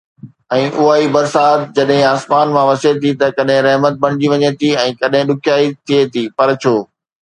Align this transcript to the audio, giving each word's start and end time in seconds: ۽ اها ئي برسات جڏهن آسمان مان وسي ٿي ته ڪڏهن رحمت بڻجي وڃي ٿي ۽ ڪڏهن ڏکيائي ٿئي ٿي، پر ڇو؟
۽ 0.53 0.61
اها 0.69 0.85
ئي 1.01 1.05
برسات 1.15 1.67
جڏهن 1.75 2.01
آسمان 2.13 2.47
مان 2.57 2.65
وسي 2.71 2.91
ٿي 3.05 3.11
ته 3.21 3.27
ڪڏهن 3.37 3.61
رحمت 3.69 3.93
بڻجي 4.09 4.27
وڃي 4.35 4.51
ٿي 4.65 4.75
۽ 4.89 5.01
ڪڏهن 5.05 5.27
ڏکيائي 5.35 5.67
ٿئي 5.89 6.01
ٿي، 6.17 6.23
پر 6.37 6.47
ڇو؟ 6.63 6.75